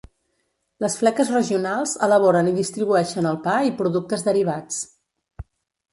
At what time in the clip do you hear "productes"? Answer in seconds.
3.83-4.29